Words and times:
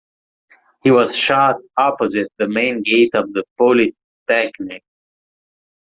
He 0.81 0.89
was 0.89 1.15
shot 1.15 1.57
opposite 1.77 2.31
the 2.39 2.47
main 2.47 2.81
gate 2.81 3.13
of 3.13 3.31
the 3.33 3.43
Polytechnic. 3.55 4.81